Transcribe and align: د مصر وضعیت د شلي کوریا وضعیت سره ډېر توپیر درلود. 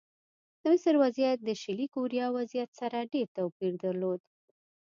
د 0.59 0.61
مصر 0.71 0.93
وضعیت 1.03 1.39
د 1.43 1.49
شلي 1.61 1.87
کوریا 1.93 2.25
وضعیت 2.37 2.69
سره 2.79 3.09
ډېر 3.13 3.27
توپیر 3.37 3.73
درلود. 3.83 4.19